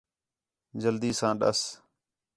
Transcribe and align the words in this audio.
جلدی 0.81 1.11
ساں 1.19 1.33
ݙَس 1.39 1.59